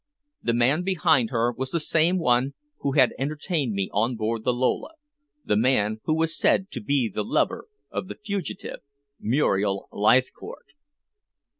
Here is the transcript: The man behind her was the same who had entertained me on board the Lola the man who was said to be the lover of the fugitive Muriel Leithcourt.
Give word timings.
The 0.41 0.55
man 0.55 0.81
behind 0.81 1.29
her 1.29 1.51
was 1.51 1.69
the 1.69 1.79
same 1.79 2.17
who 2.79 2.93
had 2.93 3.13
entertained 3.19 3.73
me 3.73 3.87
on 3.93 4.15
board 4.15 4.43
the 4.43 4.51
Lola 4.51 4.95
the 5.45 5.55
man 5.55 5.99
who 6.05 6.17
was 6.17 6.35
said 6.35 6.71
to 6.71 6.81
be 6.81 7.07
the 7.07 7.23
lover 7.23 7.67
of 7.91 8.07
the 8.07 8.15
fugitive 8.15 8.79
Muriel 9.19 9.87
Leithcourt. 9.91 10.65